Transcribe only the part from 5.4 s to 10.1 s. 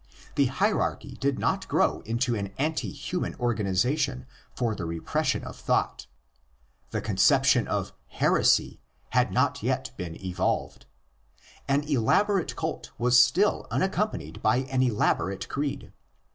of thought. The conception of ''heresy'' had not yet